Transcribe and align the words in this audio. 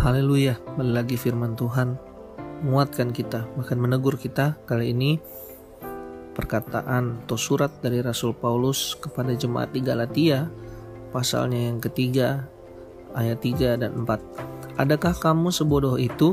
Haleluya, 0.00 0.56
kembali 0.56 0.96
lagi 0.96 1.20
firman 1.20 1.60
Tuhan 1.60 1.92
menguatkan 2.64 3.12
kita, 3.12 3.44
bahkan 3.52 3.76
menegur 3.76 4.16
kita. 4.16 4.56
Kali 4.64 4.96
ini 4.96 5.20
perkataan 6.32 7.20
atau 7.20 7.36
surat 7.36 7.68
dari 7.84 8.00
Rasul 8.00 8.32
Paulus 8.32 8.96
kepada 8.96 9.36
jemaat 9.36 9.76
di 9.76 9.84
Galatia, 9.84 10.48
pasalnya 11.12 11.68
yang 11.68 11.84
ketiga, 11.84 12.48
ayat 13.12 13.44
3 13.44 13.76
dan 13.76 13.92
4. 14.08 14.80
Adakah 14.80 15.12
kamu 15.20 15.52
sebodoh 15.52 16.00
itu? 16.00 16.32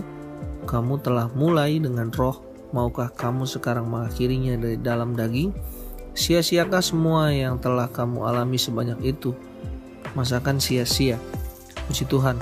Kamu 0.64 1.04
telah 1.04 1.28
mulai 1.36 1.76
dengan 1.76 2.08
roh, 2.16 2.40
maukah 2.72 3.12
kamu 3.12 3.44
sekarang 3.44 3.92
mengakhirinya 3.92 4.56
dari 4.64 4.80
dalam 4.80 5.12
daging? 5.12 5.52
Sia-siakah 6.16 6.80
semua 6.80 7.36
yang 7.36 7.60
telah 7.60 7.92
kamu 7.92 8.32
alami 8.32 8.56
sebanyak 8.56 9.12
itu? 9.12 9.36
Masakan 10.16 10.56
sia-sia? 10.56 11.20
Puji 11.92 12.08
Tuhan, 12.08 12.40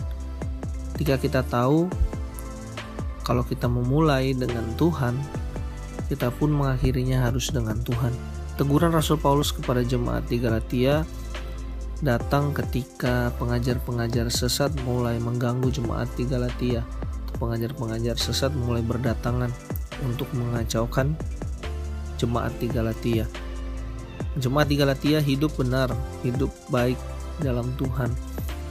ketika 0.95 1.19
kita 1.19 1.41
tahu 1.51 1.91
kalau 3.27 3.43
kita 3.43 3.67
memulai 3.67 4.31
dengan 4.31 4.63
Tuhan, 4.79 5.19
kita 6.07 6.31
pun 6.31 6.55
mengakhirinya 6.55 7.27
harus 7.27 7.51
dengan 7.51 7.75
Tuhan. 7.83 8.15
Teguran 8.55 8.95
Rasul 8.95 9.19
Paulus 9.19 9.51
kepada 9.51 9.83
jemaat 9.83 10.23
di 10.31 10.39
Galatia 10.39 11.03
datang 11.99 12.55
ketika 12.55 13.35
pengajar-pengajar 13.35 14.31
sesat 14.31 14.71
mulai 14.87 15.19
mengganggu 15.19 15.67
jemaat 15.67 16.07
di 16.15 16.23
Galatia. 16.23 16.87
Pengajar-pengajar 17.43 18.15
sesat 18.15 18.55
mulai 18.55 18.79
berdatangan 18.79 19.51
untuk 20.07 20.31
mengacaukan 20.31 21.11
jemaat 22.15 22.55
di 22.63 22.71
Galatia. 22.71 23.27
Jemaat 24.39 24.71
di 24.71 24.79
Galatia 24.79 25.19
hidup 25.19 25.59
benar, 25.59 25.91
hidup 26.23 26.55
baik 26.71 26.95
dalam 27.43 27.67
Tuhan 27.75 28.15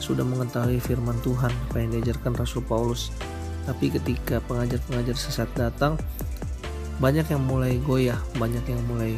sudah 0.03 0.27
mengetahui 0.27 0.83
firman 0.83 1.17
Tuhan 1.23 1.53
apa 1.71 1.77
yang 1.81 1.95
diajarkan 1.95 2.35
Rasul 2.35 2.63
Paulus. 2.67 3.15
Tapi 3.65 3.89
ketika 3.89 4.45
pengajar-pengajar 4.45 5.17
sesat 5.17 5.49
datang, 5.57 5.97
banyak 7.01 7.27
yang 7.27 7.43
mulai 7.43 7.81
goyah, 7.83 8.19
banyak 8.37 8.63
yang 8.69 8.83
mulai 8.87 9.17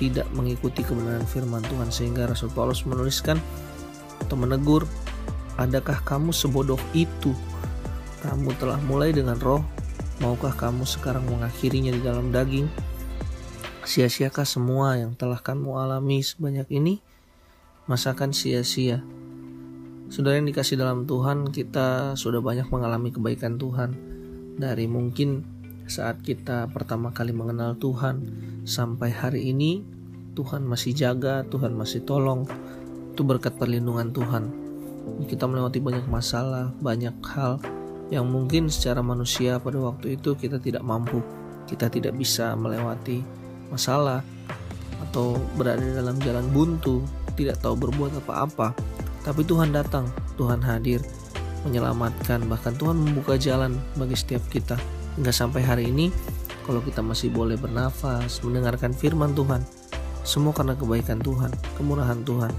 tidak 0.00 0.24
mengikuti 0.32 0.80
kebenaran 0.80 1.28
firman 1.28 1.60
Tuhan 1.68 1.92
sehingga 1.92 2.24
Rasul 2.24 2.48
Paulus 2.56 2.88
menuliskan 2.88 3.36
atau 4.24 4.36
menegur, 4.38 4.88
"Adakah 5.60 6.00
kamu 6.06 6.32
sebodoh 6.32 6.80
itu? 6.96 7.36
Kamu 8.24 8.56
telah 8.56 8.80
mulai 8.88 9.12
dengan 9.12 9.36
roh, 9.36 9.60
maukah 10.24 10.56
kamu 10.56 10.88
sekarang 10.88 11.28
mengakhirinya 11.28 11.92
di 11.92 12.00
dalam 12.00 12.32
daging? 12.32 12.68
Sia-siakah 13.84 14.44
semua 14.48 14.96
yang 14.96 15.12
telah 15.16 15.40
kamu 15.40 15.76
alami 15.76 16.24
sebanyak 16.24 16.68
ini? 16.72 17.04
Masakan 17.84 18.32
sia-sia?" 18.32 19.04
Saudara 20.10 20.42
yang 20.42 20.50
dikasih 20.50 20.74
dalam 20.74 21.06
Tuhan, 21.06 21.54
kita 21.54 22.18
sudah 22.18 22.42
banyak 22.42 22.66
mengalami 22.66 23.14
kebaikan 23.14 23.54
Tuhan. 23.62 23.94
Dari 24.58 24.90
mungkin 24.90 25.46
saat 25.86 26.18
kita 26.26 26.66
pertama 26.74 27.14
kali 27.14 27.30
mengenal 27.30 27.78
Tuhan 27.78 28.26
sampai 28.66 29.14
hari 29.14 29.54
ini, 29.54 29.86
Tuhan 30.34 30.66
masih 30.66 30.98
jaga, 30.98 31.46
Tuhan 31.46 31.78
masih 31.78 32.02
tolong. 32.02 32.42
Itu 33.14 33.22
berkat 33.22 33.54
perlindungan 33.54 34.10
Tuhan. 34.10 34.50
Kita 35.30 35.46
melewati 35.46 35.78
banyak 35.78 36.10
masalah, 36.10 36.74
banyak 36.82 37.14
hal 37.30 37.62
yang 38.10 38.26
mungkin 38.26 38.66
secara 38.66 39.06
manusia 39.06 39.62
pada 39.62 39.78
waktu 39.78 40.18
itu 40.18 40.34
kita 40.34 40.58
tidak 40.58 40.82
mampu. 40.82 41.22
Kita 41.70 41.86
tidak 41.86 42.18
bisa 42.18 42.58
melewati 42.58 43.22
masalah 43.70 44.26
atau 45.06 45.38
berada 45.54 45.86
dalam 45.86 46.18
jalan 46.18 46.50
buntu, 46.50 46.98
tidak 47.38 47.62
tahu 47.62 47.78
berbuat 47.78 48.26
apa-apa 48.26 48.89
tapi 49.20 49.44
Tuhan 49.44 49.72
datang, 49.72 50.08
Tuhan 50.40 50.64
hadir, 50.64 51.04
menyelamatkan, 51.68 52.48
bahkan 52.48 52.72
Tuhan 52.76 52.96
membuka 52.96 53.36
jalan 53.36 53.76
bagi 53.96 54.16
setiap 54.16 54.40
kita. 54.48 54.80
Hingga 55.20 55.32
sampai 55.32 55.60
hari 55.60 55.84
ini, 55.92 56.08
kalau 56.64 56.80
kita 56.80 57.04
masih 57.04 57.28
boleh 57.28 57.60
bernafas, 57.60 58.40
mendengarkan 58.40 58.96
firman 58.96 59.36
Tuhan, 59.36 59.60
semua 60.24 60.56
karena 60.56 60.72
kebaikan 60.72 61.20
Tuhan, 61.20 61.52
kemurahan 61.76 62.20
Tuhan. 62.24 62.52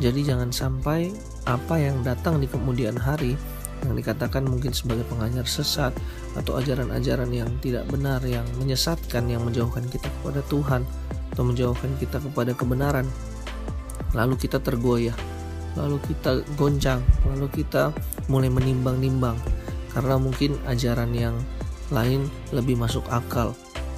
Jadi 0.00 0.20
jangan 0.24 0.48
sampai 0.48 1.12
apa 1.44 1.76
yang 1.76 2.00
datang 2.00 2.40
di 2.40 2.48
kemudian 2.48 2.96
hari 2.96 3.36
yang 3.84 3.96
dikatakan 3.96 4.44
mungkin 4.44 4.72
sebagai 4.76 5.04
pengajar 5.08 5.44
sesat 5.48 5.92
atau 6.36 6.60
ajaran-ajaran 6.60 7.32
yang 7.32 7.48
tidak 7.64 7.88
benar 7.88 8.20
yang 8.24 8.44
menyesatkan 8.60 9.24
yang 9.28 9.40
menjauhkan 9.44 9.84
kita 9.88 10.08
kepada 10.20 10.40
Tuhan 10.52 10.84
atau 11.32 11.42
menjauhkan 11.48 11.90
kita 11.96 12.20
kepada 12.20 12.52
kebenaran 12.52 13.08
lalu 14.12 14.36
kita 14.36 14.60
tergoyah 14.60 15.16
lalu 15.78 15.98
kita 16.06 16.42
goncang, 16.58 17.02
lalu 17.26 17.46
kita 17.50 17.94
mulai 18.26 18.50
menimbang-nimbang 18.50 19.38
karena 19.90 20.14
mungkin 20.18 20.54
ajaran 20.66 21.10
yang 21.14 21.36
lain 21.90 22.30
lebih 22.54 22.78
masuk 22.78 23.02
akal, 23.10 23.54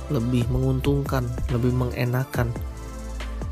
lebih 0.09 0.49
menguntungkan, 0.49 1.29
lebih 1.53 1.73
mengenakan. 1.73 2.49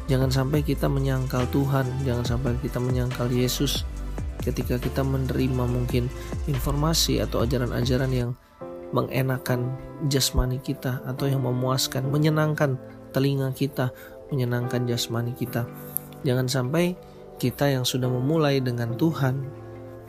Jangan 0.08 0.32
sampai 0.32 0.66
kita 0.66 0.90
menyangkal 0.90 1.46
Tuhan, 1.54 1.86
jangan 2.02 2.24
sampai 2.26 2.58
kita 2.58 2.82
menyangkal 2.82 3.30
Yesus 3.30 3.86
ketika 4.40 4.80
kita 4.80 5.04
menerima 5.04 5.68
mungkin 5.68 6.08
informasi 6.48 7.20
atau 7.20 7.44
ajaran-ajaran 7.44 8.10
yang 8.10 8.30
mengenakan 8.90 9.76
jasmani 10.10 10.58
kita 10.58 11.04
atau 11.06 11.30
yang 11.30 11.44
memuaskan, 11.46 12.10
menyenangkan 12.10 12.80
telinga 13.14 13.54
kita, 13.54 13.94
menyenangkan 14.32 14.88
jasmani 14.88 15.36
kita. 15.36 15.68
Jangan 16.26 16.50
sampai 16.50 16.98
kita 17.40 17.72
yang 17.72 17.88
sudah 17.88 18.12
memulai 18.12 18.60
dengan 18.60 18.92
Tuhan, 19.00 19.48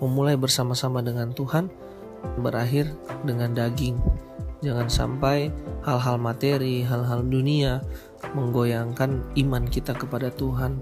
memulai 0.03 0.36
bersama-sama 0.36 1.00
dengan 1.00 1.31
Tuhan, 1.31 1.72
berakhir 2.44 2.92
dengan 3.24 3.56
daging. 3.56 3.96
Jangan 4.62 4.92
sampai 4.92 5.50
hal-hal 5.88 6.19
materi, 6.19 6.84
hal-hal 6.84 7.24
dunia 7.24 7.80
menggoyangkan 8.36 9.24
iman 9.47 9.64
kita 9.66 9.96
kepada 9.96 10.30
Tuhan. 10.36 10.78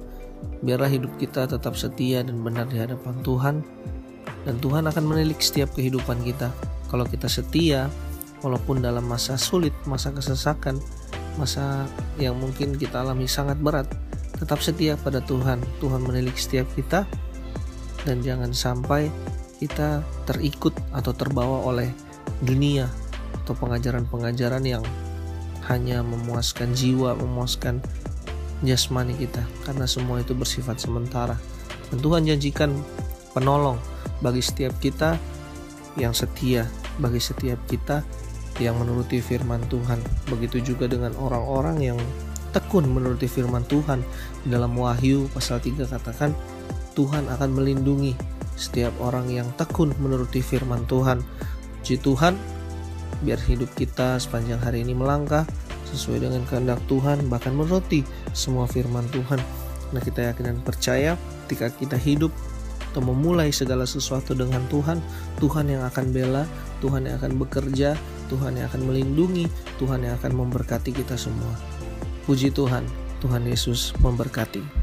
Biarlah 0.65 0.89
hidup 0.89 1.15
kita 1.21 1.45
tetap 1.45 1.77
setia 1.77 2.25
dan 2.25 2.41
benar 2.41 2.65
di 2.67 2.81
hadapan 2.81 3.15
Tuhan, 3.21 3.55
dan 4.43 4.55
Tuhan 4.59 4.89
akan 4.89 5.03
menilik 5.05 5.39
setiap 5.39 5.71
kehidupan 5.77 6.25
kita. 6.25 6.51
Kalau 6.89 7.05
kita 7.05 7.29
setia, 7.29 7.87
walaupun 8.41 8.81
dalam 8.81 9.05
masa 9.05 9.37
sulit, 9.37 9.71
masa 9.85 10.11
kesesakan, 10.11 10.81
masa 11.37 11.87
yang 12.19 12.35
mungkin 12.35 12.75
kita 12.75 12.99
alami 12.99 13.29
sangat 13.29 13.55
berat, 13.61 13.87
tetap 14.39 14.63
setia 14.63 14.95
pada 14.95 15.19
Tuhan. 15.19 15.59
Tuhan 15.83 16.01
menilik 16.01 16.35
setiap 16.39 16.65
kita 16.73 17.03
dan 18.07 18.23
jangan 18.23 18.55
sampai 18.55 19.11
kita 19.59 20.01
terikut 20.23 20.71
atau 20.95 21.11
terbawa 21.11 21.67
oleh 21.67 21.91
dunia 22.41 22.87
atau 23.43 23.51
pengajaran-pengajaran 23.59 24.63
yang 24.63 24.83
hanya 25.67 26.01
memuaskan 26.01 26.71
jiwa, 26.71 27.13
memuaskan 27.19 27.83
jasmani 28.63 29.15
kita 29.19 29.43
karena 29.67 29.85
semua 29.85 30.23
itu 30.23 30.31
bersifat 30.31 30.79
sementara. 30.79 31.35
Dan 31.91 31.99
Tuhan 31.99 32.23
janjikan 32.23 32.71
penolong 33.35 33.77
bagi 34.23 34.39
setiap 34.39 34.73
kita 34.79 35.19
yang 35.99 36.15
setia, 36.15 36.63
bagi 36.97 37.19
setiap 37.19 37.59
kita 37.67 38.01
yang 38.63 38.79
menuruti 38.79 39.19
firman 39.19 39.63
Tuhan. 39.67 39.99
Begitu 40.31 40.73
juga 40.73 40.87
dengan 40.87 41.15
orang-orang 41.19 41.77
yang 41.79 41.99
tekun 42.51 42.85
menuruti 42.89 43.25
firman 43.29 43.65
Tuhan. 43.65 44.01
Dalam 44.45 44.73
Wahyu 44.75 45.29
pasal 45.33 45.61
3 45.61 45.85
katakan 45.85 46.33
Tuhan 46.97 47.29
akan 47.31 47.49
melindungi 47.53 48.13
setiap 48.59 48.91
orang 48.99 49.31
yang 49.31 49.47
tekun 49.55 49.95
menuruti 50.03 50.43
firman 50.43 50.83
Tuhan. 50.89 51.23
Puji 51.79 51.95
Tuhan, 52.03 52.35
biar 53.23 53.39
hidup 53.39 53.71
kita 53.73 54.19
sepanjang 54.19 54.59
hari 54.59 54.83
ini 54.83 54.91
melangkah 54.91 55.47
sesuai 55.89 56.27
dengan 56.27 56.43
kehendak 56.45 56.77
Tuhan, 56.85 57.31
bahkan 57.31 57.55
menuruti 57.55 58.03
semua 58.35 58.67
firman 58.67 59.07
Tuhan. 59.09 59.39
Nah 59.89 60.01
kita 60.03 60.29
yakin 60.29 60.53
dan 60.53 60.59
percaya 60.61 61.17
ketika 61.47 61.73
kita 61.73 61.97
hidup 61.97 62.29
atau 62.91 63.01
memulai 63.05 63.53
segala 63.53 63.85
sesuatu 63.85 64.33
dengan 64.33 64.65
Tuhan, 64.69 65.01
Tuhan 65.37 65.65
yang 65.69 65.85
akan 65.85 66.05
bela, 66.09 66.43
Tuhan 66.81 67.05
yang 67.05 67.21
akan 67.21 67.37
bekerja, 67.37 67.93
Tuhan 68.29 68.57
yang 68.57 68.69
akan 68.69 68.81
melindungi, 68.85 69.45
Tuhan 69.81 70.05
yang 70.05 70.17
akan 70.17 70.33
memberkati 70.45 70.93
kita 70.93 71.17
semua. 71.17 71.68
Puji 72.29 72.53
Tuhan, 72.53 72.85
Tuhan 73.25 73.41
Yesus 73.41 73.89
memberkati. 74.05 74.78